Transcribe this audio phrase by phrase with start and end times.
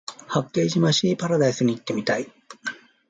[0.27, 2.25] 八景島シーパラダイスに行ってみたい